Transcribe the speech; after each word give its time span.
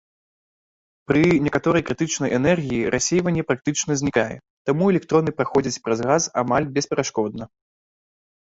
Пры 1.09 1.19
некаторай 1.47 1.81
крытычнай 1.89 2.29
энергіі 2.37 2.87
рассейванне 2.95 3.43
практычна 3.49 3.91
знікае, 4.03 4.31
таму 4.71 4.83
электроны 4.95 5.29
праходзяць 5.43 5.81
праз 5.89 5.99
газ 6.09 6.23
амаль 6.45 6.65
бесперашкодна. 6.79 7.43